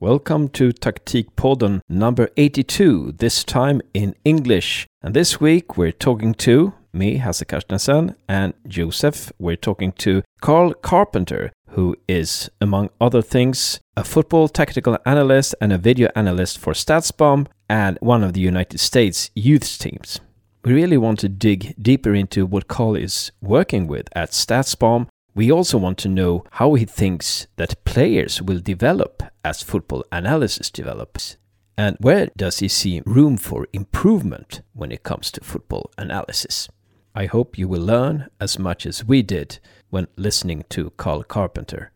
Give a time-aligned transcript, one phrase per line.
[0.00, 4.86] Welcome to Taktikpodden number 82, this time in English.
[5.02, 9.32] And this week we're talking to me, Hasse Carstensen, and Joseph.
[9.40, 15.72] We're talking to Carl Carpenter, who is, among other things, a football tactical analyst and
[15.72, 20.20] a video analyst for StatsBomb and one of the United States youth teams.
[20.64, 25.52] We really want to dig deeper into what Carl is working with at StatsBomb we
[25.52, 31.36] also want to know how he thinks that players will develop as football analysis develops.
[31.76, 36.68] And where does he see room for improvement when it comes to football analysis?
[37.14, 41.92] I hope you will learn as much as we did when listening to Carl Carpenter.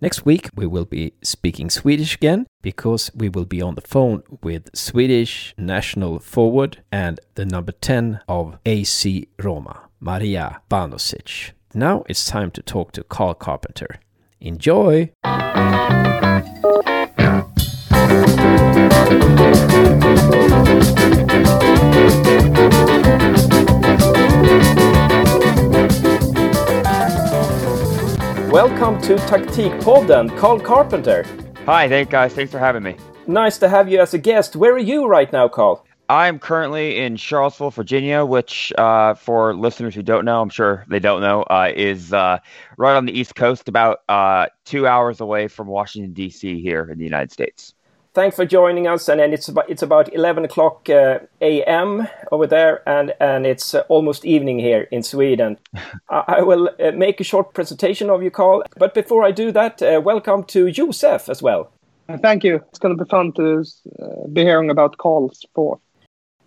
[0.00, 4.22] Next week, we will be speaking Swedish again because we will be on the phone
[4.42, 11.52] with Swedish national forward and the number 10 of AC Roma, Marija Banušić.
[11.78, 14.00] Now it's time to talk to Carl Carpenter.
[14.40, 15.12] Enjoy!
[28.50, 31.26] Welcome to Taktikpodden, Carl Carpenter.
[31.66, 32.32] Hi, thank guys.
[32.32, 32.96] Thanks for having me.
[33.26, 34.56] Nice to have you as a guest.
[34.56, 35.85] Where are you right now, Carl?
[36.08, 41.00] I'm currently in Charlottesville, Virginia, which, uh, for listeners who don't know, I'm sure they
[41.00, 42.38] don't know, uh, is uh,
[42.76, 46.60] right on the East Coast, about uh, two hours away from Washington D.C.
[46.60, 47.74] here in the United States.
[48.14, 52.08] Thanks for joining us, and, and it's about it's about 11 o'clock uh, a.m.
[52.32, 55.58] over there, and and it's uh, almost evening here in Sweden.
[56.08, 59.82] I, I, will make a short presentation of you, Carl, but before I do that,
[60.02, 61.72] welcome to Josef as well.
[62.22, 62.62] Thank you.
[62.68, 63.64] It's going to be fun to
[64.32, 65.80] be hearing about Carl's sport.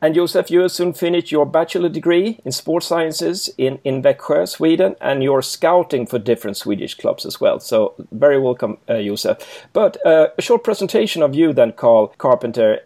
[0.01, 4.95] And Josef, you soon finished your bachelor degree in sports sciences in, in Växjö, Sweden,
[5.01, 7.59] and you're scouting for different Swedish clubs as well.
[7.59, 9.67] So, very welcome, uh, Josef.
[9.73, 12.79] But uh, a short presentation of you then, Carl Carpenter.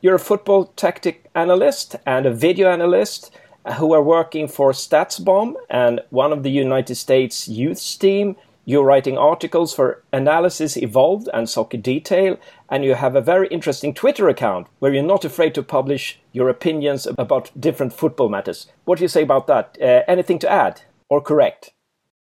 [0.00, 3.32] You're a football tactic analyst and a video analyst
[3.78, 9.18] who are working for StatsBomb and one of the United States youth team you're writing
[9.18, 12.38] articles for Analysis Evolved and Soccer Detail,
[12.68, 16.48] and you have a very interesting Twitter account where you're not afraid to publish your
[16.48, 18.66] opinions about different football matters.
[18.84, 19.78] What do you say about that?
[19.80, 21.72] Uh, anything to add or correct?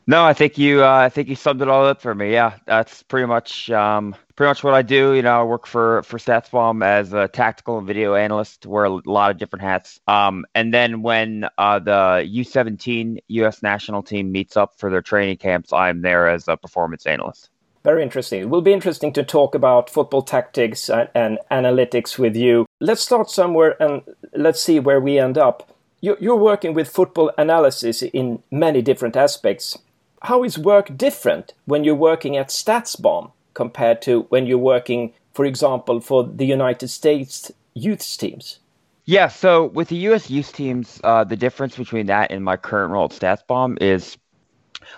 [0.06, 0.82] No, I think you.
[0.84, 2.32] Uh, I think you summed it all up for me.
[2.32, 5.12] Yeah, that's pretty much um, pretty much what I do.
[5.12, 8.66] You know, I work for for StatsBomb as a tactical and video analyst.
[8.66, 10.00] Wear a lot of different hats.
[10.08, 13.62] Um, and then when uh, the U17 U.S.
[13.62, 17.50] national team meets up for their training camps, I'm there as a performance analyst.
[17.84, 18.40] Very interesting.
[18.40, 22.66] It will be interesting to talk about football tactics and, and analytics with you.
[22.80, 24.02] Let's start somewhere and
[24.34, 25.70] let's see where we end up.
[26.02, 29.76] You're working with football analysis in many different aspects
[30.22, 35.44] how is work different when you're working at StatsBomb compared to when you're working, for
[35.44, 38.58] example, for the United States youth teams?
[39.06, 40.30] Yeah, so with the U.S.
[40.30, 44.16] youth teams, uh, the difference between that and my current role at StatsBomb is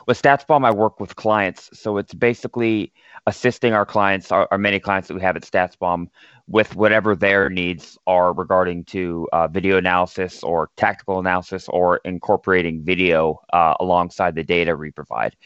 [0.07, 1.71] with StatsBomb, I work with clients.
[1.79, 2.93] So it's basically
[3.27, 6.09] assisting our clients, our, our many clients that we have at StatsBomb,
[6.49, 12.83] with whatever their needs are regarding to uh, video analysis or tactical analysis or incorporating
[12.83, 15.37] video uh, alongside the data we provide.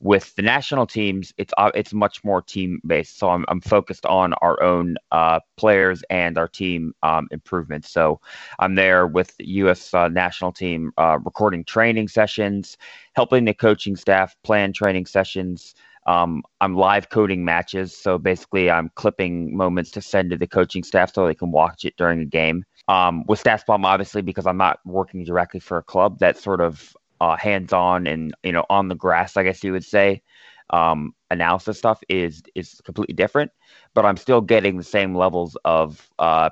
[0.00, 3.18] With the national teams, it's uh, it's much more team based.
[3.18, 7.90] So I'm, I'm focused on our own uh, players and our team um, improvements.
[7.90, 8.20] So
[8.58, 9.92] I'm there with U.S.
[9.92, 12.76] Uh, national team uh, recording training sessions,
[13.14, 15.74] helping the coaching staff plan training sessions.
[16.06, 20.82] Um, I'm live coding matches, so basically I'm clipping moments to send to the coaching
[20.82, 22.64] staff so they can watch it during a game.
[22.88, 26.94] Um, with StatsBomb, obviously, because I'm not working directly for a club, that sort of
[27.20, 30.22] uh, hands-on and you know on the grass, I guess you would say,
[30.70, 33.50] um, analysis stuff is is completely different.
[33.94, 36.50] But I'm still getting the same levels of uh,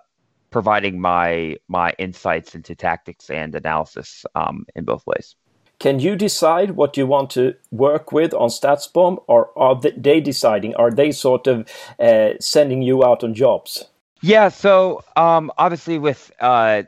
[0.50, 5.36] providing my my insights into tactics and analysis um, in both ways.
[5.82, 10.76] Can you decide what you want to work with on StatsBomb, or are they deciding?
[10.76, 13.86] Are they sort of uh, sending you out on jobs?
[14.20, 16.84] Yeah, so um, obviously with uh,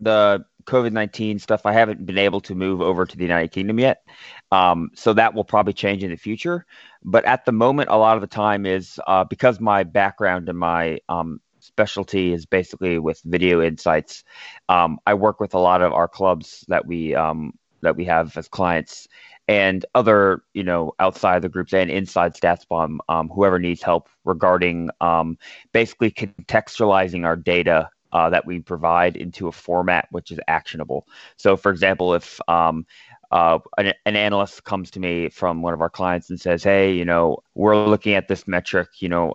[0.00, 3.78] the COVID 19 stuff, I haven't been able to move over to the United Kingdom
[3.78, 4.08] yet.
[4.50, 6.64] Um, so that will probably change in the future.
[7.04, 10.58] But at the moment, a lot of the time is uh, because my background and
[10.58, 14.24] my um, specialty is basically with video insights.
[14.70, 17.52] Um, I work with a lot of our clubs that we um,
[17.82, 19.08] that we have as clients
[19.46, 24.90] and other, you know, outside the groups and inside StatsBomb, um, whoever needs help regarding
[25.00, 25.38] um,
[25.72, 31.06] basically contextualizing our data uh, that we provide into a format which is actionable.
[31.36, 32.86] So, for example, if um,
[33.30, 36.92] uh, an, an, analyst comes to me from one of our clients and says, "Hey,
[36.94, 38.88] you know, we're looking at this metric.
[39.00, 39.34] You know,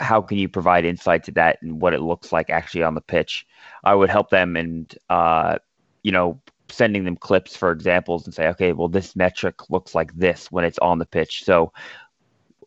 [0.00, 3.00] how can you provide insight to that and what it looks like actually on the
[3.00, 3.46] pitch.
[3.84, 5.58] I would help them and uh,
[6.02, 6.40] you know
[6.74, 10.64] sending them clips for examples and say, okay, well this metric looks like this when
[10.64, 11.44] it's on the pitch.
[11.44, 11.72] So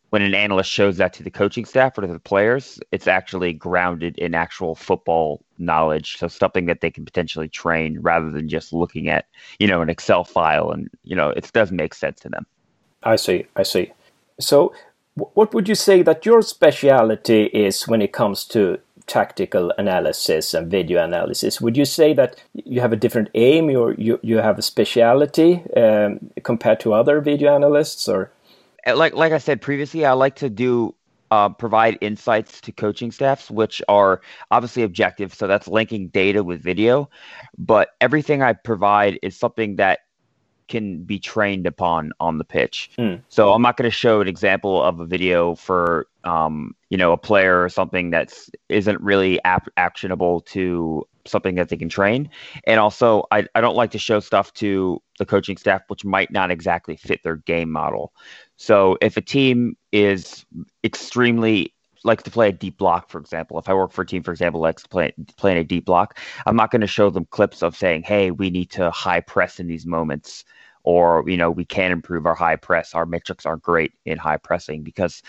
[0.09, 3.51] when an analyst shows that to the coaching staff or to the players, it's actually
[3.51, 6.18] grounded in actual football knowledge.
[6.18, 9.25] So something that they can potentially train rather than just looking at,
[9.59, 12.45] you know, an Excel file and, you know, it does make sense to them.
[13.04, 13.48] I see.
[13.56, 13.92] I see.
[14.39, 14.74] So
[15.15, 20.69] what would you say that your speciality is when it comes to tactical analysis and
[20.69, 21.59] video analysis?
[21.62, 25.63] Would you say that you have a different aim or you, you have a speciality
[25.75, 28.31] um, compared to other video analysts or?
[28.86, 30.94] Uh, like like I said previously, I like to do
[31.31, 34.21] uh, provide insights to coaching staffs, which are
[34.51, 35.33] obviously objective.
[35.33, 37.09] So that's linking data with video,
[37.57, 40.00] but everything I provide is something that
[40.68, 42.90] can be trained upon on the pitch.
[42.98, 43.22] Mm.
[43.30, 47.12] So I'm not going to show an example of a video for um, you know
[47.12, 52.30] a player or something that's isn't really ap- actionable to something that they can train.
[52.66, 56.31] And also, I, I don't like to show stuff to the coaching staff which might
[56.31, 58.14] not exactly fit their game model.
[58.56, 60.46] So if a team is
[60.84, 61.74] extremely
[62.07, 64.31] likes to play a deep block, for example, if I work for a team, for
[64.31, 66.18] example, likes to play playing a deep block,
[66.48, 69.59] I'm not going to show them clips of saying, "Hey, we need to high press
[69.59, 70.44] in these moments."
[70.83, 72.95] Or, you know, we can improve our high press.
[72.95, 75.21] Our metrics aren't great in high pressing because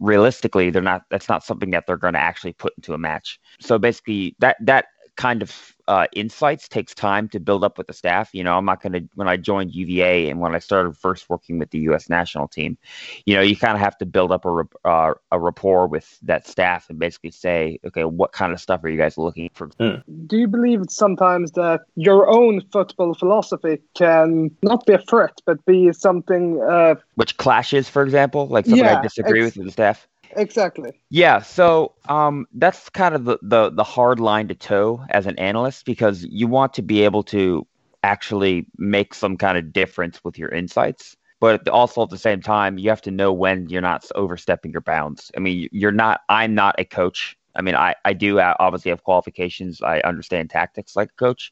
[0.00, 1.04] realistically, they're not.
[1.10, 3.40] That's not something that they're going to actually put into a match.
[3.60, 4.86] So basically, that that
[5.18, 8.30] kind of uh, insights takes time to build up with the staff.
[8.32, 11.28] You know, I'm not going to, when I joined UVA and when I started first
[11.28, 12.08] working with the U.S.
[12.08, 12.78] national team,
[13.26, 16.46] you know, you kind of have to build up a, uh, a rapport with that
[16.46, 19.68] staff and basically say, okay, what kind of stuff are you guys looking for?
[19.80, 20.02] Mm.
[20.26, 25.64] Do you believe sometimes that your own football philosophy can not be a threat, but
[25.64, 26.62] be something.
[26.62, 26.94] Uh...
[27.16, 30.06] Which clashes, for example, like something yeah, I disagree with the staff?
[30.36, 31.00] Exactly.
[31.10, 35.38] Yeah, so um, that's kind of the, the the hard line to toe as an
[35.38, 37.66] analyst because you want to be able to
[38.02, 42.78] actually make some kind of difference with your insights, but also at the same time
[42.78, 45.30] you have to know when you're not overstepping your bounds.
[45.36, 46.20] I mean, you're not.
[46.28, 47.36] I'm not a coach.
[47.54, 49.82] I mean, I, I do obviously have qualifications.
[49.82, 51.50] I understand tactics like a coach,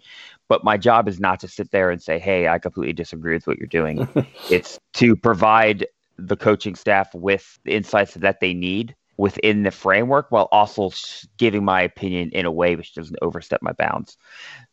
[0.49, 3.47] but my job is not to sit there and say, hey, I completely disagree with
[3.49, 4.07] what you're doing.
[4.51, 5.87] it's to provide
[6.19, 10.91] the coaching staff with the insights that they need within the framework while also
[11.39, 14.19] giving my opinion in a way which doesn't overstep my bounds.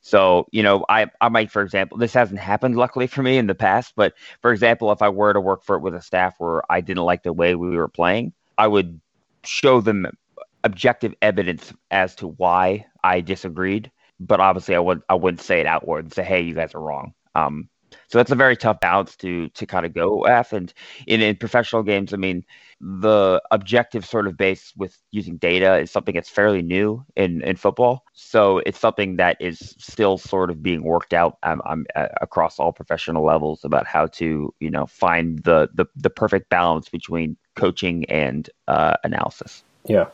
[0.02, 3.48] So, you know, I, I might, for example, this hasn't happened luckily for me in
[3.48, 6.36] the past, but for example, if I were to work for it with a staff
[6.40, 9.00] where I didn't like the way we were playing, I would
[9.46, 10.08] show them
[10.64, 13.92] objective evidence as to why I disagreed.
[14.20, 16.82] But obviously, I would I wouldn't say it outward and say, "Hey, you guys are
[16.82, 17.68] wrong." Um,
[18.08, 20.54] so that's a very tough balance to to kind of go at.
[20.54, 20.74] And
[21.08, 22.44] in, in professional games, I mean,
[22.80, 27.56] the objective sort of base with using data is something that's fairly new in, in
[27.56, 28.04] football.
[28.14, 31.86] So it's something that is still sort of being worked out um, um,
[32.22, 36.90] across all professional levels about how to, you know, find the the, the perfect balance
[36.90, 39.64] between coaching and uh, analysis.
[39.86, 40.08] Yeah.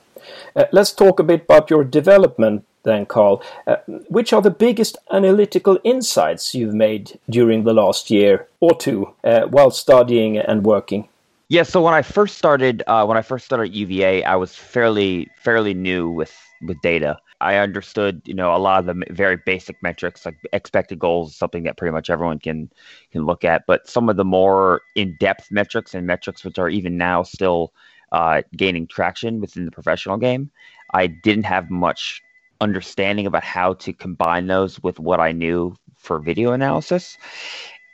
[0.56, 3.42] Uh, let's talk a bit about your development then, Carl.
[3.68, 3.78] Uh,
[4.10, 9.42] which are the biggest analytical insights you've made during the last year or two uh,
[9.48, 11.08] while studying and working?
[11.50, 15.28] Yeah, so when I first started, uh, when I first started UVA, I was fairly
[15.38, 17.18] fairly new with with data.
[17.42, 21.64] I understood, you know, a lot of the very basic metrics like expected goals, something
[21.64, 22.70] that pretty much everyone can
[23.12, 23.64] can look at.
[23.66, 27.74] But some of the more in depth metrics and metrics which are even now still
[28.12, 30.52] uh, gaining traction within the professional game,
[30.94, 32.22] I didn't have much
[32.62, 37.18] understanding about how to combine those with what I knew for video analysis.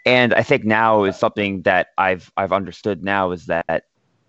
[0.05, 3.85] And I think now is something that I've I've understood now is that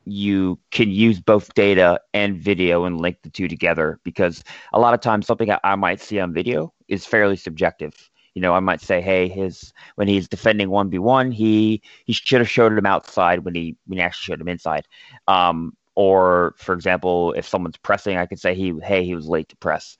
[0.06, 4.94] you can use both data and video and link the two together because a lot
[4.94, 8.08] of times something I might see on video is fairly subjective.
[8.34, 12.12] You know, I might say, hey, his when he's defending one v one, he he
[12.12, 14.86] should have showed him outside when he when he actually showed him inside.
[15.26, 19.48] Um, or for example, if someone's pressing, I could say he hey he was late
[19.50, 19.98] to press.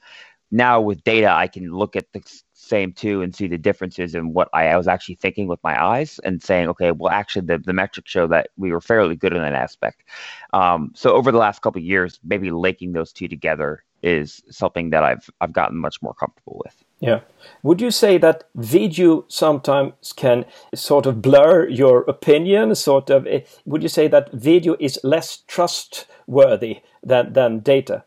[0.52, 2.22] Now with data, I can look at the
[2.54, 5.82] same two and see the differences in what I, I was actually thinking with my
[5.82, 9.32] eyes and saying, okay, well actually the, the metrics show that we were fairly good
[9.34, 10.04] in that aspect.
[10.52, 15.02] Um, so over the last couple years, maybe linking those two together is something that
[15.04, 16.85] I've I've gotten much more comfortable with.
[16.98, 17.20] Yeah.
[17.62, 22.74] Would you say that video sometimes can sort of blur your opinion?
[22.74, 23.26] Sort of.
[23.26, 28.04] Eh, would you say that video is less trustworthy than than data?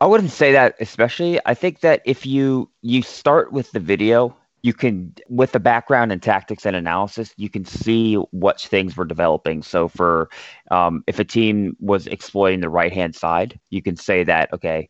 [0.00, 1.40] I wouldn't say that especially.
[1.46, 6.12] I think that if you you start with the video you can with the background
[6.12, 10.28] and tactics and analysis you can see what things were developing so for
[10.70, 14.88] um, if a team was exploiting the right hand side you can say that okay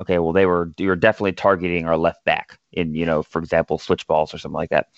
[0.00, 3.78] okay well they were you're definitely targeting our left back in you know for example
[3.78, 4.88] switch balls or something like that.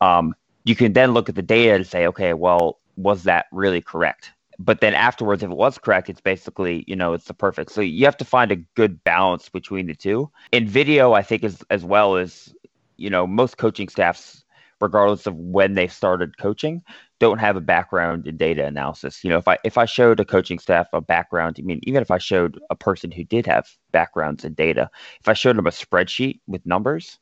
[0.00, 0.34] Um,
[0.64, 4.32] you can then look at the data and say okay well was that really correct?
[4.60, 7.70] But then afterwards if it was correct it's basically you know it's the perfect.
[7.70, 10.30] So you have to find a good balance between the two.
[10.52, 12.52] In video i think as as well as
[12.98, 14.44] you know, most coaching staffs,
[14.80, 16.82] regardless of when they started coaching,
[17.20, 19.24] don't have a background in data analysis.
[19.24, 22.02] You know, if I if I showed a coaching staff a background, I mean, even
[22.02, 25.66] if I showed a person who did have backgrounds in data, if I showed them
[25.66, 27.18] a spreadsheet with numbers,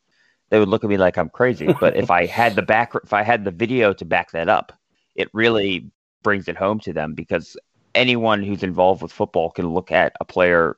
[0.50, 1.73] they would look at me like I'm crazy.
[1.81, 4.73] but if I had the back, if I had the video to back that up,
[5.15, 5.91] it really
[6.23, 7.57] brings it home to them because
[7.95, 10.76] anyone who's involved with football can look at a player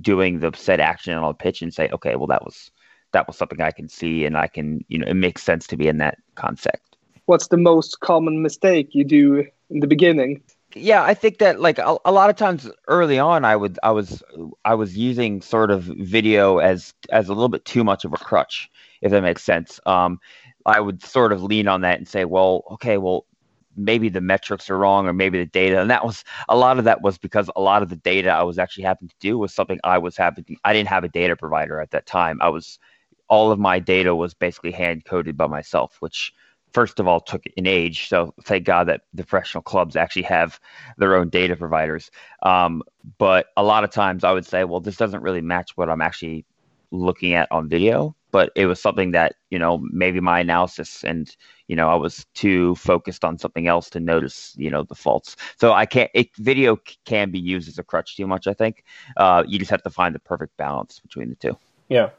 [0.00, 2.70] doing the set action on a pitch and say, okay, well, that was
[3.12, 5.76] that was something I can see and I can, you know, it makes sense to
[5.76, 6.97] be in that concept.
[7.28, 10.42] What's the most common mistake you do in the beginning?
[10.74, 13.90] Yeah, I think that like a, a lot of times early on, I would I
[13.90, 14.22] was
[14.64, 18.16] I was using sort of video as as a little bit too much of a
[18.16, 18.70] crutch,
[19.02, 19.78] if that makes sense.
[19.84, 20.20] Um,
[20.64, 23.26] I would sort of lean on that and say, well, okay, well,
[23.76, 26.84] maybe the metrics are wrong or maybe the data and that was a lot of
[26.84, 29.54] that was because a lot of the data i was actually having to do was
[29.54, 32.48] something i was having to, i didn't have a data provider at that time i
[32.48, 32.80] was
[33.28, 36.32] all of my data was basically hand coded by myself, which
[36.72, 38.08] first of all took an age.
[38.08, 40.60] So thank God that the professional clubs actually have
[40.96, 42.10] their own data providers.
[42.42, 42.82] Um,
[43.18, 46.00] but a lot of times I would say, well, this doesn't really match what I'm
[46.00, 46.44] actually
[46.90, 48.14] looking at on video.
[48.30, 51.34] But it was something that, you know, maybe my analysis and,
[51.66, 55.34] you know, I was too focused on something else to notice, you know, the faults.
[55.58, 58.84] So I can't, it, video can be used as a crutch too much, I think.
[59.16, 61.56] Uh, you just have to find the perfect balance between the two.
[61.88, 62.10] Yeah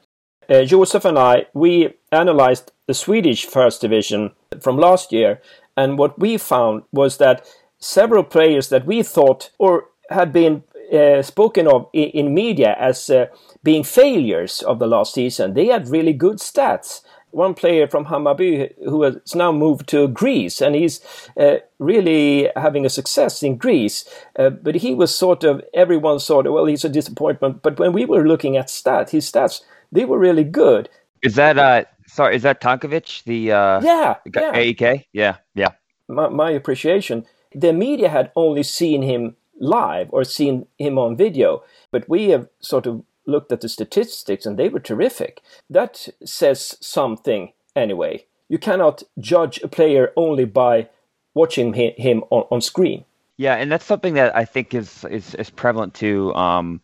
[0.50, 4.31] uh, Joseph and I, we analyzed the Swedish First Division
[4.62, 5.39] from last year,
[5.77, 7.46] and what we found was that
[7.77, 13.12] several players that we thought or had been uh, spoken of in, in media as
[13.12, 13.27] uh,
[13.62, 17.01] being failures of the last season, they had really good stats.
[17.29, 21.00] One player from Hammarby who has now moved to Greece, and he's
[21.39, 24.03] uh, really having a success in Greece.
[24.36, 27.62] Uh, but he was sort of everyone sort of well, he's a disappointment.
[27.62, 30.89] But when we were looking at stats, his stats they were really good.
[31.22, 34.51] Is that uh sorry, is that Tankovic, the uh yeah, yeah.
[34.54, 35.06] AEK?
[35.13, 35.70] Yeah, yeah.
[36.08, 37.25] My, my appreciation.
[37.54, 42.48] The media had only seen him live or seen him on video, but we have
[42.60, 45.42] sort of looked at the statistics and they were terrific.
[45.70, 48.25] That says something anyway.
[48.48, 50.89] You cannot judge a player only by
[51.34, 53.06] watching him on, on screen.
[53.38, 56.34] Yeah, and that's something that I think is is, is prevalent too.
[56.36, 56.82] Um,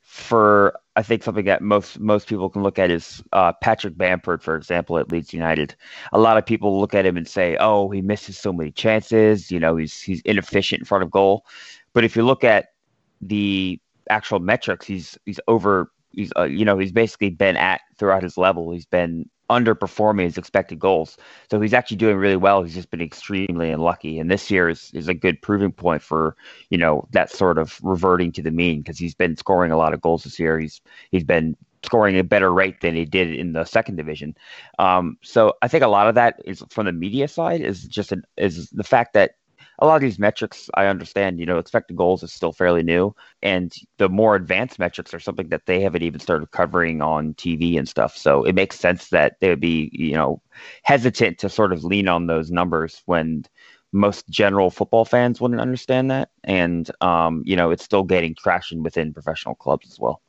[0.00, 4.42] for I think something that most most people can look at is uh, Patrick Bamford,
[4.42, 5.76] for example, at Leeds United.
[6.12, 9.48] A lot of people look at him and say, "Oh, he misses so many chances.
[9.52, 11.46] You know, he's he's inefficient in front of goal."
[11.92, 12.72] But if you look at
[13.20, 13.78] the
[14.10, 15.92] actual metrics, he's he's over.
[16.10, 18.72] He's uh, you know he's basically been at throughout his level.
[18.72, 21.16] He's been underperforming his expected goals.
[21.50, 22.62] So he's actually doing really well.
[22.62, 24.18] He's just been extremely unlucky.
[24.18, 26.36] And this year is, is a good proving point for,
[26.70, 29.94] you know, that sort of reverting to the mean because he's been scoring a lot
[29.94, 30.58] of goals this year.
[30.58, 34.36] He's he's been scoring a better rate than he did in the second division.
[34.78, 38.12] Um, so I think a lot of that is from the media side is just
[38.12, 39.36] an, is the fact that
[39.78, 43.14] a lot of these metrics I understand, you know, expected goals is still fairly new.
[43.42, 47.78] And the more advanced metrics are something that they haven't even started covering on TV
[47.78, 48.16] and stuff.
[48.16, 50.42] So it makes sense that they would be, you know,
[50.82, 53.44] hesitant to sort of lean on those numbers when
[53.92, 56.30] most general football fans wouldn't understand that.
[56.44, 60.20] And, um, you know, it's still gaining traction within professional clubs as well.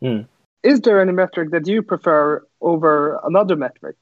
[0.00, 0.22] Hmm.
[0.62, 3.96] Is there any metric that you prefer over another metric?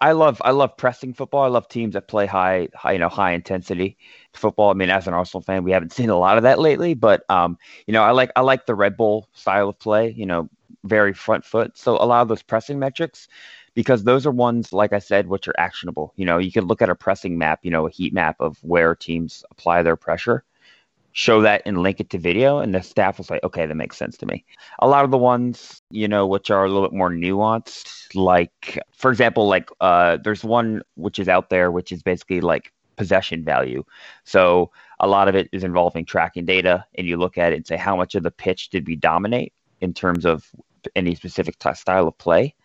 [0.00, 1.42] I love I love pressing football.
[1.42, 3.96] I love teams that play high, high you know high intensity
[4.32, 4.70] football.
[4.70, 7.24] I mean, as an Arsenal fan, we haven't seen a lot of that lately, but
[7.28, 10.10] um, you know, I like I like the Red Bull style of play.
[10.16, 10.48] You know,
[10.84, 11.76] very front foot.
[11.76, 13.26] So a lot of those pressing metrics,
[13.74, 16.12] because those are ones, like I said, which are actionable.
[16.16, 18.58] You know, you can look at a pressing map, you know, a heat map of
[18.62, 20.44] where teams apply their pressure,
[21.14, 23.96] show that and link it to video and the staff will say okay that makes
[23.96, 24.44] sense to me.
[24.80, 28.78] A lot of the ones you know which are a little bit more nuanced like
[28.92, 33.44] for example like uh, there's one which is out there which is basically like possession
[33.44, 33.84] value.
[34.24, 37.66] So a lot of it is involving tracking data and you look at it and
[37.66, 40.44] say how much of the pitch did we dominate in terms of
[40.96, 42.56] any specific t- style of play?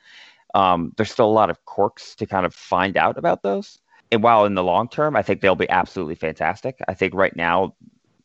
[0.55, 3.77] Um, there's still a lot of quirks to kind of find out about those.
[4.11, 6.79] And while in the long term, I think they'll be absolutely fantastic.
[6.87, 7.75] I think right now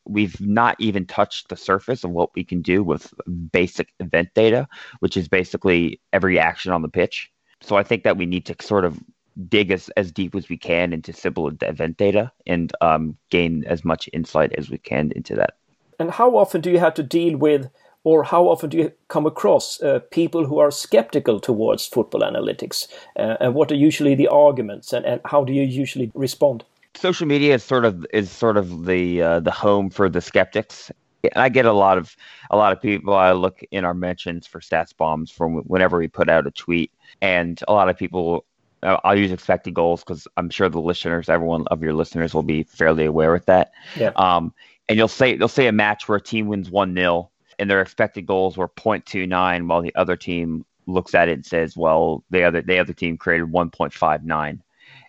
[0.06, 3.12] we've not even touched the surface of what we can do with
[3.52, 4.68] basic event data,
[5.00, 7.30] which is basically every action on the pitch.
[7.60, 9.00] so I think that we need to sort of
[9.48, 13.84] dig as, as deep as we can into simple event data and um, gain as
[13.84, 15.54] much insight as we can into that.
[15.98, 17.70] And how often do you have to deal with,
[18.04, 22.88] or how often do you come across uh, people who are skeptical towards football analytics?
[23.16, 26.64] Uh, and what are usually the arguments, and, and how do you usually respond?
[26.94, 30.90] Social media is sort of is sort of the uh, the home for the skeptics,
[31.22, 32.16] and I get a lot of
[32.50, 33.14] a lot of people.
[33.14, 37.60] I look in our mentions for StatsBomb's from whenever we put out a tweet, and
[37.68, 38.44] a lot of people.
[38.82, 42.42] Uh, I'll use expected goals because I'm sure the listeners, everyone of your listeners, will
[42.42, 43.72] be fairly aware with that.
[43.96, 44.10] Yeah.
[44.16, 44.52] Um,
[44.88, 47.80] and you'll say they'll say a match where a team wins one 0 and their
[47.80, 52.44] expected goals were 0.29, while the other team looks at it and says, "Well, the
[52.44, 54.60] other the other team created 1.59."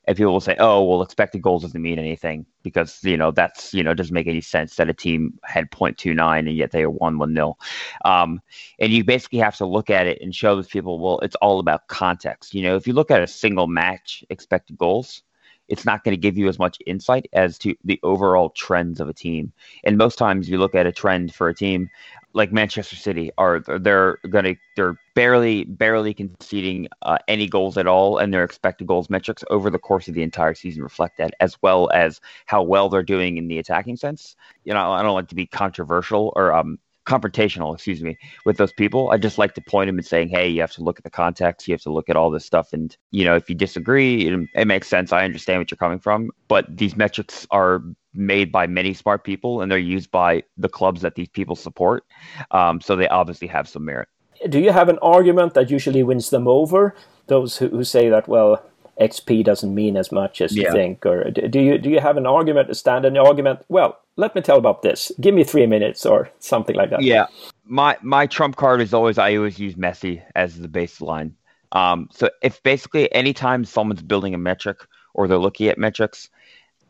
[0.07, 3.73] and people will say, "Oh, well, expected goals doesn't mean anything because you know that's
[3.73, 7.17] you know doesn't make any sense that a team had 0.29 and yet they won
[7.17, 7.57] one nil."
[8.05, 8.41] Um,
[8.79, 11.59] and you basically have to look at it and show those people, well, it's all
[11.59, 12.53] about context.
[12.53, 15.23] You know, if you look at a single match expected goals,
[15.67, 19.09] it's not going to give you as much insight as to the overall trends of
[19.09, 19.51] a team.
[19.83, 21.89] And most times, you look at a trend for a team
[22.35, 27.87] like Manchester City are they're going to they're barely barely conceding uh, any goals at
[27.87, 31.33] all, and their expected goals metrics over the course of the entire season reflect that,
[31.39, 34.35] as well as how well they're doing in the attacking sense.
[34.65, 38.73] You know, I don't like to be controversial or um, confrontational, excuse me, with those
[38.73, 39.11] people.
[39.11, 41.09] I just like to point them and saying, hey, you have to look at the
[41.09, 41.67] context.
[41.67, 42.73] You have to look at all this stuff.
[42.73, 45.11] And, you know, if you disagree, it, it makes sense.
[45.11, 46.31] I understand what you're coming from.
[46.47, 47.83] But these metrics are
[48.13, 52.05] made by many smart people and they're used by the clubs that these people support.
[52.51, 54.07] Um, so they obviously have some merit.
[54.49, 56.95] Do you have an argument that usually wins them over?
[57.27, 58.63] Those who, who say that, well,
[58.99, 60.63] XP doesn't mean as much as yeah.
[60.63, 63.59] you think, or do you do you have an argument, to a standard argument?
[63.67, 65.11] Well, let me tell about this.
[65.19, 67.01] Give me three minutes or something like that.
[67.01, 67.27] Yeah,
[67.65, 71.31] my my trump card is always I always use Messi as the baseline.
[71.71, 74.79] Um, so if basically anytime someone's building a metric
[75.13, 76.29] or they're looking at metrics,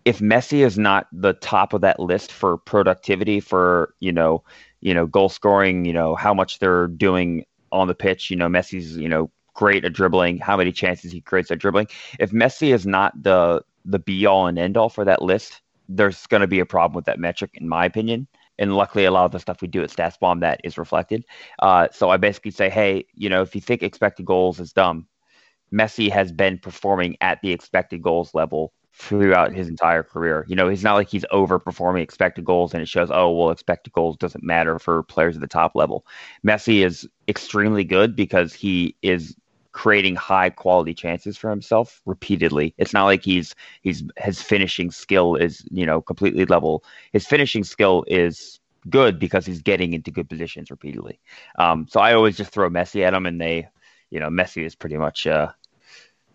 [0.03, 4.43] if Messi is not the top of that list for productivity, for you know,
[4.81, 8.47] you know, goal scoring, you know, how much they're doing on the pitch, you know,
[8.47, 11.87] Messi's, you know, great at dribbling, how many chances he creates at dribbling.
[12.20, 16.25] If Messi is not the the be all and end all for that list, there's
[16.27, 18.27] going to be a problem with that metric, in my opinion.
[18.57, 21.25] And luckily, a lot of the stuff we do at StatsBomb that is reflected.
[21.59, 25.07] Uh, so I basically say, hey, you know, if you think expected goals is dumb,
[25.74, 30.46] Messi has been performing at the expected goals level throughout his entire career.
[30.48, 33.91] You know, he's not like he's overperforming expected goals and it shows, oh, well, expected
[33.91, 36.05] goals doesn't matter for players at the top level.
[36.48, 39.35] Messi is extremely good because he is
[39.75, 42.74] creating high quality chances for himself repeatedly.
[42.77, 46.85] It's not like he's he's his finishing skill is, you know, completely level.
[47.11, 51.20] His finishing skill is good because he's getting into good positions repeatedly.
[51.59, 53.68] Um, so I always just throw Messi at him and they,
[54.11, 55.51] you know, Messi is pretty much uh,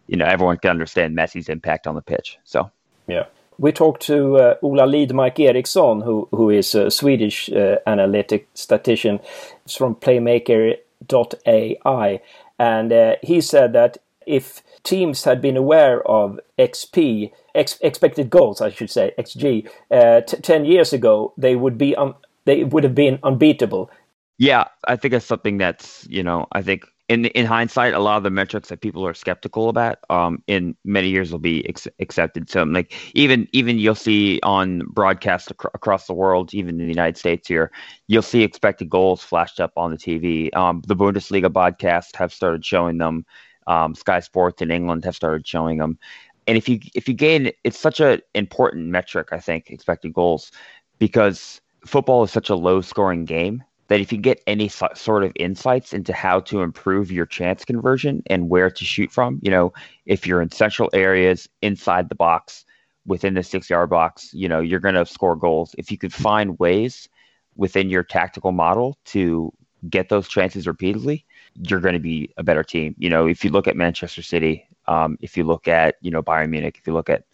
[0.06, 2.36] you know, everyone can understand Messi's impact on the pitch.
[2.44, 2.70] So
[3.08, 3.24] yeah.
[3.56, 9.20] We talked to uh, Ola Lidmark Eriksson, who, who is a Swedish uh, analytic statistician
[9.64, 12.20] it's from Playmaker.ai,
[12.60, 13.96] and uh, he said that
[14.26, 20.20] if teams had been aware of XP, ex- expected goals, I should say, XG, uh,
[20.20, 23.90] t- ten years ago, they would be un- they would have been unbeatable.
[24.36, 28.18] Yeah, I think it's something that's you know I think in in hindsight, a lot
[28.18, 31.88] of the metrics that people are skeptical about, um, in many years will be ex-
[31.98, 32.48] accepted.
[32.48, 36.92] So, like even even you'll see on broadcasts ac- across the world, even in the
[36.92, 37.72] United States here,
[38.06, 40.50] you'll see expected goals flashed up on the TV.
[40.52, 43.26] Um, the Bundesliga podcast have started showing them.
[43.66, 45.98] Um, Sky Sports in England have started showing them.
[46.46, 50.52] And if you if you gain, it's such an important metric, I think, expected goals,
[51.00, 55.24] because football is such a low scoring game that if you get any so- sort
[55.24, 59.50] of insights into how to improve your chance conversion and where to shoot from, you
[59.50, 59.72] know,
[60.06, 62.64] if you're in central areas inside the box,
[63.04, 65.74] within the six yard box, you know, you're going to score goals.
[65.76, 67.08] If you could find ways
[67.56, 69.52] within your tactical model to
[69.88, 72.94] get those chances repeatedly, you're going to be a better team.
[72.96, 76.22] You know, if you look at Manchester City, um, if you look at, you know,
[76.22, 77.24] Bayern Munich, if you look at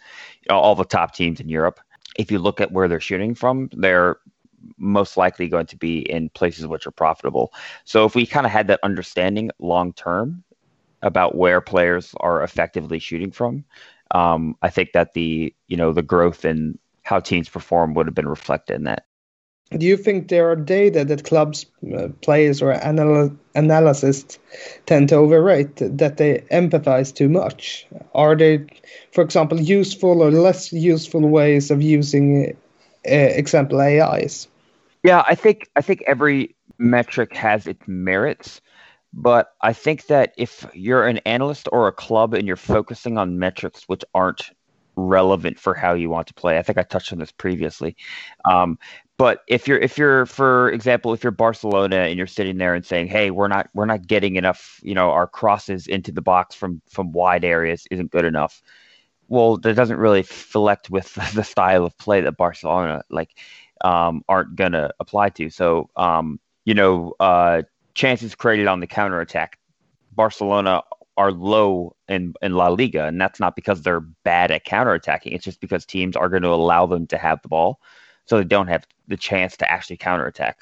[0.40, 1.81] you know, all the top teams in Europe,
[2.19, 4.16] if you look at where they're shooting from, they're
[4.79, 7.52] most likely going to be in places which are profitable.
[7.85, 10.44] So if we kind of had that understanding long term
[11.02, 13.64] about where players are effectively shooting from,
[14.12, 18.14] um, I think that the you know the growth in how teams perform would have
[18.14, 19.07] been reflected in that.
[19.72, 24.38] Do you think there are data that clubs, uh, players, or anal- analysts
[24.87, 27.87] tend to overrate that they empathize too much?
[28.14, 28.64] Are they,
[29.11, 32.57] for example, useful or less useful ways of using,
[33.07, 34.46] uh, example, AIs?
[35.07, 38.61] Yeah, I think I think every metric has its merits.
[39.14, 43.38] But I think that if you're an analyst or a club and you're focusing on
[43.38, 44.51] metrics which aren't
[44.97, 47.97] relevant for how you want to play, I think I touched on this previously.
[48.45, 48.79] Um,
[49.16, 52.85] but if you're if you're for example if you're Barcelona and you're sitting there and
[52.85, 56.57] saying hey we're not we're not getting enough you know our crosses into the box
[56.57, 58.61] from from wide areas isn't good enough
[59.29, 63.31] well that doesn't really select with the style of play that Barcelona like
[63.83, 67.62] um, aren't gonna apply to so um, you know uh,
[67.95, 69.59] chances created on the counter attack
[70.12, 70.83] Barcelona
[71.17, 75.33] are low in, in La Liga, and that's not because they're bad at counterattacking.
[75.35, 77.81] It's just because teams are going to allow them to have the ball
[78.27, 80.59] so they don't have the chance to actually counterattack.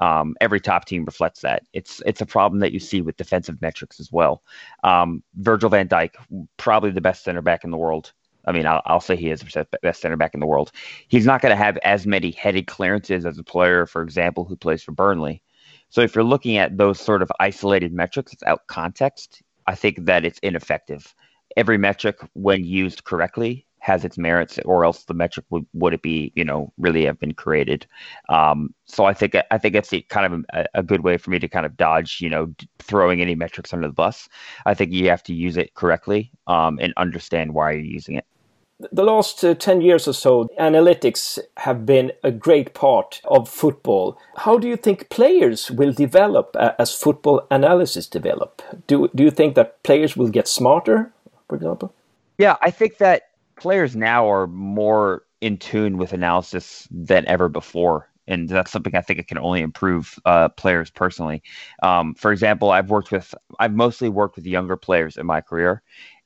[0.00, 1.64] Um, every top team reflects that.
[1.72, 4.42] It's it's a problem that you see with defensive metrics as well.
[4.82, 6.14] Um, Virgil van Dijk,
[6.56, 8.12] probably the best center back in the world.
[8.46, 10.72] I mean, I'll, I'll say he is the best center back in the world.
[11.08, 14.56] He's not going to have as many headed clearances as a player, for example, who
[14.56, 15.42] plays for Burnley.
[15.90, 20.24] So if you're looking at those sort of isolated metrics without context, I think that
[20.24, 21.14] it's ineffective.
[21.56, 26.02] Every metric, when used correctly, has its merits, or else the metric would would it
[26.02, 27.84] be you know really have been created.
[28.28, 31.40] Um, so I think I think it's kind of a, a, good way for me
[31.40, 34.28] to kind of dodge you know throwing any metrics under the bus.
[34.66, 38.24] I think you have to use it correctly um, and understand why you're using it.
[38.90, 44.18] The last uh, 10 years or so, analytics have been a great part of football.
[44.36, 48.60] How do you think players will develop uh, as football analysis develop?
[48.88, 51.12] Do, do you think that players will get smarter,
[51.48, 51.94] for example?
[52.38, 58.08] Yeah, I think that players now are more in tune with analysis than ever before.
[58.28, 61.42] And that's something I think it can only improve uh, players personally.
[61.82, 65.82] Um, for example, I've worked with, I've mostly worked with younger players in my career.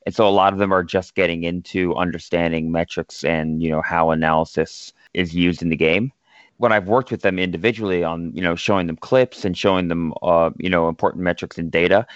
[0.07, 3.83] And so a lot of them are just getting into understanding metrics and, you know,
[3.83, 6.13] how analysis is used in the game
[6.59, 10.15] when I've worked with them individually on, you know, showing them clips and showing them,
[10.23, 12.07] uh, you know, important metrics and data,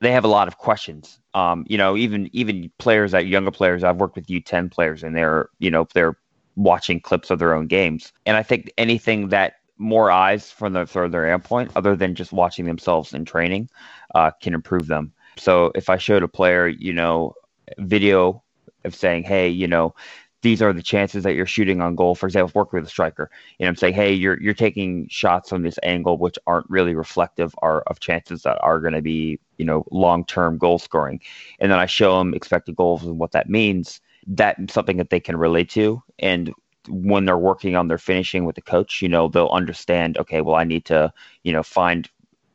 [0.00, 1.20] they have a lot of questions.
[1.34, 5.16] Um, you know, even even players that younger players, I've worked with U10 players, and
[5.16, 6.16] they're you know they're
[6.56, 10.86] watching clips of their own games, and I think anything that more eyes from the
[10.86, 13.68] from their endpoint, other than just watching themselves in training,
[14.14, 15.12] uh, can improve them.
[15.36, 17.34] So if I showed a player, you know,
[17.78, 18.42] video
[18.84, 19.94] of saying, hey, you know,
[20.42, 22.14] these are the chances that you're shooting on goal.
[22.14, 25.48] For example, working with a striker, you know, I'm saying, hey, you're you're taking shots
[25.48, 29.40] from this angle which aren't really reflective are, of chances that are going to be,
[29.58, 31.20] you know, long term goal scoring.
[31.58, 34.00] And then I show them expected goals and what that means.
[34.28, 36.02] That's something that they can relate to.
[36.18, 36.52] And
[36.88, 40.18] when they're working on their finishing with the coach, you know, they'll understand.
[40.18, 42.08] Okay, well, I need to, you know, find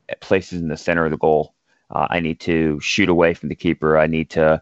[0.09, 1.53] eh, places in the center of the goal.
[1.91, 3.97] Uh, I need to shoot away from the keeper.
[3.97, 4.61] I need to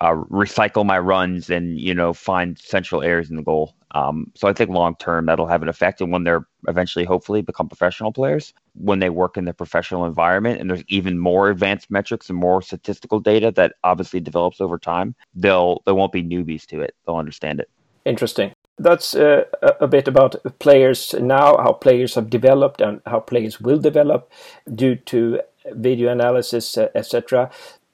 [0.00, 3.74] uh, recycle my runs and you know find central areas in the goal.
[3.92, 7.40] Um, so I think long term that'll have an effect, and when they're eventually, hopefully,
[7.40, 11.90] become professional players, when they work in the professional environment, and there's even more advanced
[11.90, 16.66] metrics and more statistical data that obviously develops over time, they'll they won't be newbies
[16.66, 16.94] to it.
[17.06, 17.70] They'll understand it.
[18.04, 18.52] Interesting.
[18.78, 19.44] That's uh,
[19.80, 24.30] a bit about players now, how players have developed and how players will develop
[24.74, 25.40] due to
[25.72, 27.50] video analysis, uh, etc.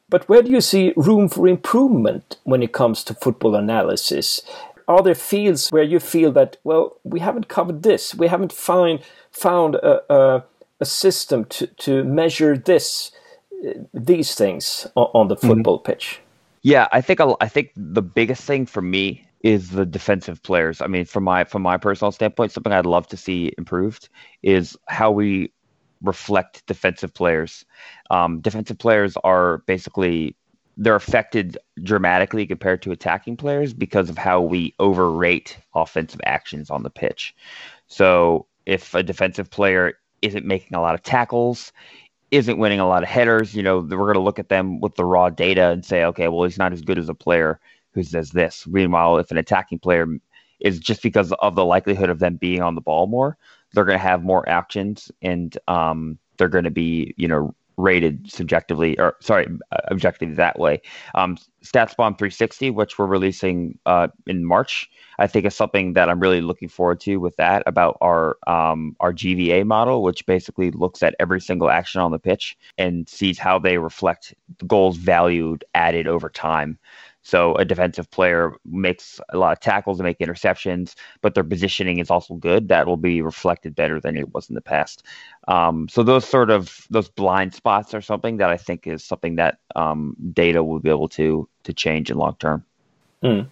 [0.08, 4.42] But where do you see room for improvement when it comes to football analysis?
[4.88, 9.00] Are there fields where you feel that, well, we haven't covered this, we haven't find,
[9.30, 10.44] found a, a,
[10.80, 13.12] a system to, to measure this,
[13.94, 15.48] these things on, on the mm-hmm.
[15.48, 15.92] football mm-hmm.
[15.92, 16.20] pitch?
[16.62, 20.80] Yeah, I think I think the biggest thing for me is the defensive players.
[20.80, 24.08] I mean, from my from my personal standpoint, something I'd love to see improved
[24.42, 25.52] is how we
[26.02, 27.64] reflect defensive players.
[28.10, 30.36] Um, defensive players are basically
[30.76, 36.82] they're affected dramatically compared to attacking players because of how we overrate offensive actions on
[36.82, 37.34] the pitch.
[37.88, 41.72] So if a defensive player isn't making a lot of tackles,
[42.30, 44.94] isn't winning a lot of headers, you know, we're going to look at them with
[44.94, 47.60] the raw data and say, okay, well, he's not as good as a player
[47.92, 48.66] who says this.
[48.66, 50.06] Meanwhile, if an attacking player
[50.58, 53.36] is just because of the likelihood of them being on the ball more,
[53.74, 58.30] they're going to have more actions and um, they're going to be, you know, rated
[58.30, 59.48] subjectively or sorry,
[59.90, 60.80] objectively that way.
[61.14, 66.20] Um, StatsBomb 360, which we're releasing uh, in March, I think is something that I'm
[66.20, 71.02] really looking forward to with that about our um, our GVA model, which basically looks
[71.02, 75.64] at every single action on the pitch and sees how they reflect the goals valued
[75.74, 76.78] added over time.
[77.22, 81.98] So a defensive player makes a lot of tackles and make interceptions, but their positioning
[81.98, 82.68] is also good.
[82.68, 85.04] That will be reflected better than it was in the past.
[85.48, 89.36] Um, so those sort of those blind spots are something that I think is something
[89.36, 92.64] that um, data will be able to to change in long term.
[93.22, 93.46] Mm.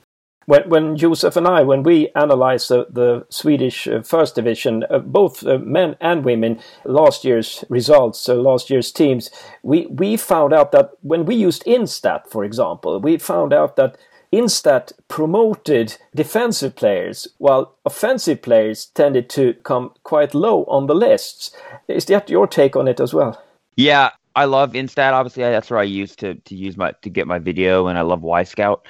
[0.46, 4.98] When, when Joseph and I, when we analyzed the, the Swedish uh, first division, uh,
[4.98, 9.30] both uh, men and women, last year's results, so last year's teams,
[9.62, 13.96] we, we found out that when we used Instat, for example, we found out that
[14.32, 21.50] Instat promoted defensive players, while offensive players tended to come quite low on the lists.
[21.88, 23.42] Is that your take on it as well?
[23.76, 25.12] Yeah, I love Instat.
[25.12, 28.02] Obviously, that's where I used to to use my to get my video, and I
[28.02, 28.82] love Wyscout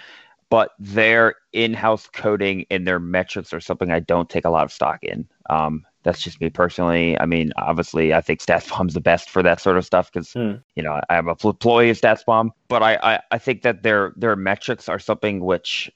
[0.51, 4.73] but their in-house coding and their metrics are something I don't take a lot of
[4.73, 5.27] stock in.
[5.49, 7.19] Um, that's just me personally.
[7.19, 10.63] I mean, obviously, I think StatsBomb's the best for that sort of stuff because mm.
[10.75, 14.13] you know I am a employee of StatsBomb, but I, I I think that their
[14.17, 15.91] their metrics are something which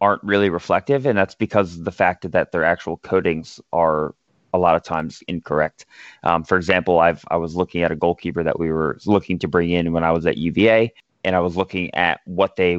[0.00, 4.14] aren't really reflective, and that's because of the fact that their actual codings are
[4.52, 5.86] a lot of times incorrect.
[6.22, 9.48] Um, for example, I've I was looking at a goalkeeper that we were looking to
[9.48, 10.92] bring in when I was at UVA,
[11.24, 12.78] and I was looking at what they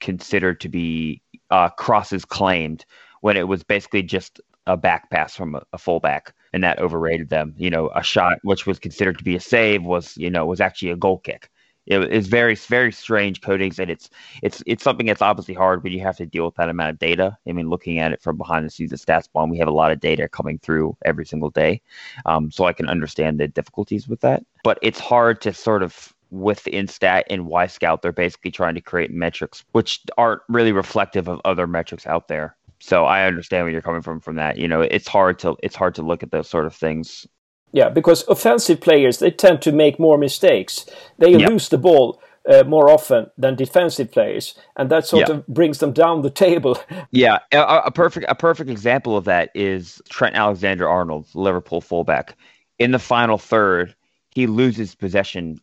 [0.00, 2.84] considered to be uh, crosses claimed
[3.20, 7.30] when it was basically just a back pass from a, a fullback, and that overrated
[7.30, 7.54] them.
[7.56, 10.60] You know, a shot which was considered to be a save was you know was
[10.60, 11.50] actually a goal kick.
[11.86, 14.10] It is very very strange codings, and it's
[14.42, 16.98] it's it's something that's obviously hard when you have to deal with that amount of
[16.98, 17.36] data.
[17.48, 19.90] I mean, looking at it from behind the scenes of StatsBomb, we have a lot
[19.90, 21.80] of data coming through every single day,
[22.26, 24.44] um, so I can understand the difficulties with that.
[24.64, 28.80] But it's hard to sort of with Instat and y Wyscout, they're basically trying to
[28.80, 32.56] create metrics which aren't really reflective of other metrics out there.
[32.80, 34.58] So I understand where you're coming from from that.
[34.58, 37.26] You know, it's hard to it's hard to look at those sort of things.
[37.72, 40.86] Yeah, because offensive players they tend to make more mistakes.
[41.18, 41.50] They yep.
[41.50, 45.92] lose the ball uh, more often than defensive players, and that sort of brings them
[45.92, 46.78] down the table.
[47.10, 52.36] yeah, a, a, perfect a perfect example of that is Trent Alexander Arnold, Liverpool fullback.
[52.78, 53.94] In the final third,
[54.30, 55.60] he loses possession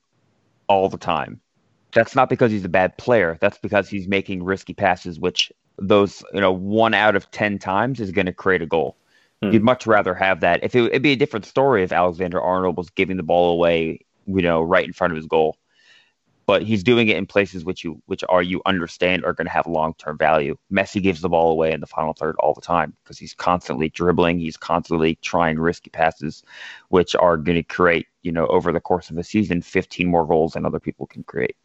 [0.67, 1.39] all the time.
[1.93, 3.37] That's not because he's a bad player.
[3.39, 7.99] That's because he's making risky passes, which those you know one out of ten times
[7.99, 8.97] is going to create a goal.
[9.41, 9.51] Hmm.
[9.51, 10.63] You'd much rather have that.
[10.63, 13.99] If it, it'd be a different story if Alexander Arnold was giving the ball away,
[14.27, 15.57] you know, right in front of his goal
[16.45, 19.51] but he's doing it in places which you which are you understand are going to
[19.51, 20.55] have long term value.
[20.71, 23.89] Messi gives the ball away in the final third all the time because he's constantly
[23.89, 26.43] dribbling, he's constantly trying risky passes,
[26.89, 30.25] which are going to create you know over the course of a season 15 more
[30.25, 31.55] goals than other people can create.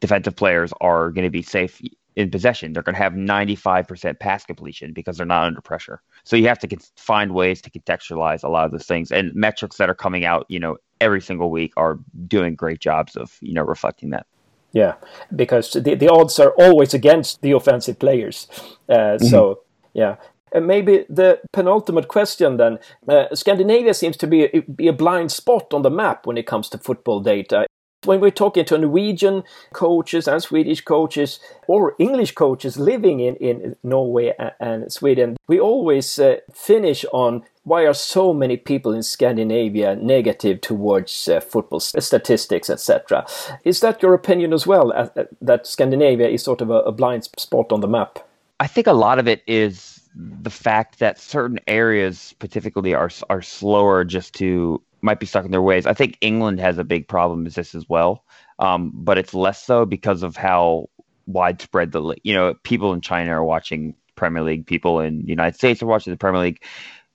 [0.00, 1.80] Defensive players are going to be safe
[2.16, 2.72] in possession.
[2.72, 6.02] They're going to have 95% pass completion because they're not under pressure.
[6.24, 9.76] So you have to find ways to contextualize a lot of those things and metrics
[9.76, 13.54] that are coming out, you know, every single week are doing great jobs of you
[13.54, 14.26] know reflecting that.
[14.72, 14.94] Yeah,
[15.34, 18.48] because the the odds are always against the offensive players.
[18.88, 19.26] Uh, mm-hmm.
[19.26, 19.60] So
[19.94, 20.16] yeah.
[20.52, 22.78] And maybe the penultimate question then.
[23.08, 26.68] Uh, Scandinavia seems to be, be a blind spot on the map when it comes
[26.70, 27.66] to football data.
[28.04, 33.74] When we're talking to Norwegian coaches and Swedish coaches or English coaches living in, in
[33.82, 39.96] Norway and Sweden, we always uh, finish on why are so many people in Scandinavia
[39.96, 43.26] negative towards uh, football statistics, etc.
[43.64, 46.92] Is that your opinion as well, uh, uh, that Scandinavia is sort of a, a
[46.92, 48.20] blind spot on the map?
[48.60, 53.42] I think a lot of it is the fact that certain areas, particularly, are are
[53.42, 55.86] slower just to might be stuck in their ways.
[55.86, 58.24] I think England has a big problem with this as well,
[58.58, 60.88] um, but it's less so because of how
[61.26, 65.56] widespread the you know people in China are watching Premier League, people in the United
[65.56, 66.64] States are watching the Premier League.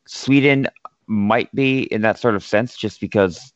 [0.06, 0.68] Sweden
[1.08, 3.54] might be in that sort of sense, just because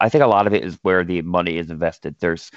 [0.00, 2.16] I think a lot of it is where the money is invested.
[2.20, 2.50] There's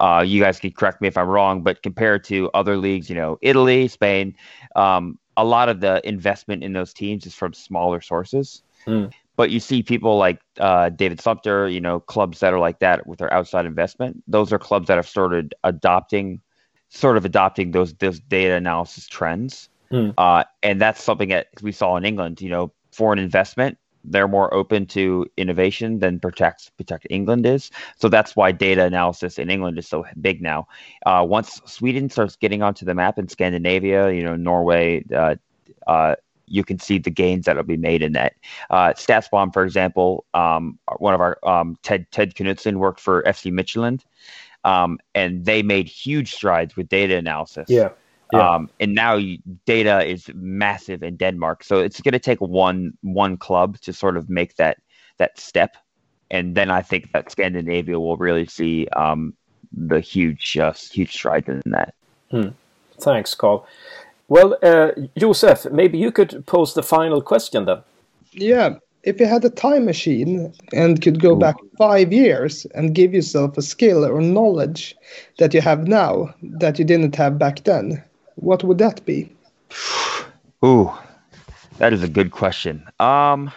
[0.00, 3.16] uh, you guys can correct me if I'm wrong, but compared to other leagues, you
[3.16, 4.34] know, Italy, Spain,
[4.76, 8.62] um, a lot of the investment in those teams is from smaller sources.
[8.86, 9.12] Mm.
[9.36, 13.06] But you see people like uh, David Sumpter, you know, clubs that are like that
[13.06, 14.22] with their outside investment.
[14.26, 16.40] Those are clubs that have started adopting,
[16.88, 19.68] sort of adopting those those data analysis trends.
[19.92, 20.12] Mm.
[20.18, 22.40] Uh, and that's something that we saw in England.
[22.40, 23.78] You know, foreign investment
[24.10, 27.70] they're more open to innovation than protect protect England is.
[27.96, 30.68] So that's why data analysis in England is so big now.
[31.06, 35.36] Uh, once Sweden starts getting onto the map in Scandinavia, you know, Norway, uh,
[35.86, 36.14] uh,
[36.46, 38.34] you can see the gains that will be made in that.
[38.70, 43.52] Uh, StatsBomb, for example, um, one of our um, Ted Ted Knutson worked for FC
[43.52, 44.02] Midtjylland,
[44.64, 47.66] um, and they made huge strides with data analysis.
[47.68, 47.90] Yeah.
[48.32, 48.54] Yeah.
[48.54, 49.18] Um, and now
[49.64, 54.16] data is massive in Denmark, so it's going to take one one club to sort
[54.16, 54.78] of make that
[55.16, 55.76] that step,
[56.30, 59.32] and then I think that Scandinavia will really see um,
[59.72, 61.94] the huge uh, huge strides in that.
[62.30, 62.48] Hmm.
[63.00, 63.66] Thanks, Carl.
[64.28, 67.78] Well, uh, Josef, maybe you could pose the final question then.
[68.32, 68.76] Yeah.
[69.04, 73.56] If you had a time machine and could go back five years and give yourself
[73.56, 74.96] a skill or knowledge
[75.38, 78.02] that you have now that you didn't have back then,
[78.40, 79.30] what would that be?
[80.64, 80.92] Ooh,
[81.78, 82.86] that is a good question.
[82.98, 83.50] Um,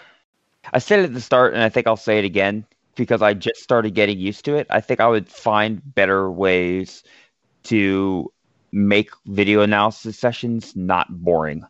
[0.73, 2.65] I said it at the start, and I think I'll say it again
[2.95, 4.67] because I just started getting used to it.
[4.69, 7.03] I think I would find better ways
[7.63, 8.31] to
[8.71, 11.65] make video analysis sessions not boring.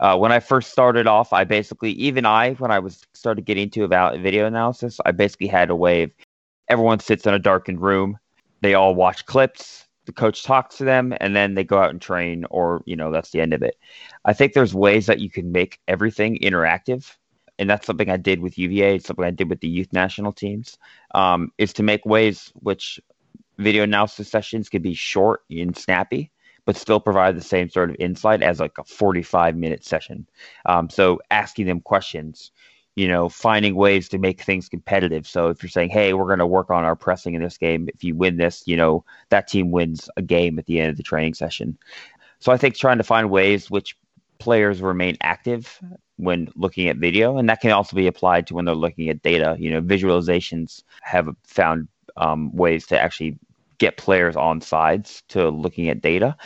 [0.00, 3.64] Uh, when I first started off, I basically, even I, when I was started getting
[3.64, 6.10] into about video analysis, I basically had a way of
[6.68, 8.18] everyone sits in a darkened room,
[8.62, 12.00] they all watch clips, the coach talks to them, and then they go out and
[12.00, 13.76] train, or you know that's the end of it.
[14.24, 17.16] I think there's ways that you can make everything interactive
[17.58, 18.96] and that's something I did with UVA.
[18.96, 20.78] It's something I did with the youth national teams.
[21.14, 23.00] Um, is to make ways which
[23.58, 26.30] video analysis sessions could be short and snappy,
[26.64, 30.26] but still provide the same sort of insight as like a 45 minute session.
[30.66, 32.50] Um, so asking them questions,
[32.94, 35.26] you know, finding ways to make things competitive.
[35.26, 37.88] So if you're saying, hey, we're going to work on our pressing in this game,
[37.88, 40.96] if you win this, you know, that team wins a game at the end of
[40.96, 41.78] the training session.
[42.38, 43.96] So I think trying to find ways which
[44.38, 45.80] players remain active
[46.16, 49.22] when looking at video, and that can also be applied to when they're looking at
[49.22, 49.56] data.
[49.58, 53.38] You know, visualizations have found um, ways to actually
[53.78, 56.36] get players on sides to looking at data.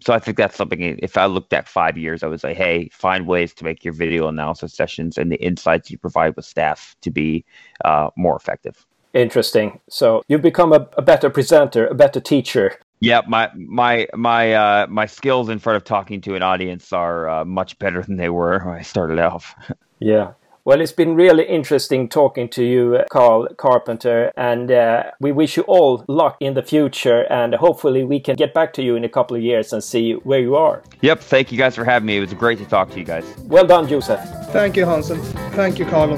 [0.00, 0.80] So I think that's something.
[0.80, 3.94] If I looked at five years, I would say, hey, find ways to make your
[3.94, 7.44] video analysis sessions and the insights you provide with staff to be
[7.84, 8.86] uh, more effective.
[9.12, 9.80] Interesting.
[9.88, 14.86] So you've become a, a better presenter, a better teacher yeah, my my my uh,
[14.88, 18.28] my skills in front of talking to an audience are uh, much better than they
[18.28, 19.54] were when I started off.
[19.98, 20.32] yeah.
[20.64, 25.62] Well, it's been really interesting talking to you, Carl Carpenter, and uh, we wish you
[25.62, 27.22] all luck in the future.
[27.32, 30.12] And hopefully, we can get back to you in a couple of years and see
[30.12, 30.82] where you are.
[31.00, 31.20] Yep.
[31.20, 32.18] Thank you guys for having me.
[32.18, 33.24] It was great to talk to you guys.
[33.44, 34.20] Well done, Joseph.
[34.52, 35.18] Thank you, Hansen.
[35.52, 36.16] Thank you, Carl,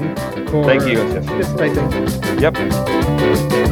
[0.49, 1.25] for Thank you, Joseph.
[1.25, 2.39] participating.
[2.39, 3.63] Yep.